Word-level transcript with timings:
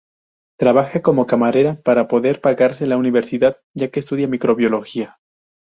Trabaja 0.57 1.03
como 1.03 1.27
camarera 1.27 1.79
para 1.83 2.07
poder 2.07 2.41
pagarse 2.41 2.87
la 2.87 2.97
universidad, 2.97 3.57
ya 3.75 3.91
que 3.91 3.99
estudia 3.99 4.27
microbiología. 4.27 5.19